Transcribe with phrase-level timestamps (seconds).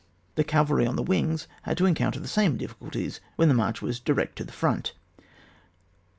[0.33, 3.83] The cavalry on the wings had to en counter the same difficulties when the march
[3.83, 4.93] was direct to the front.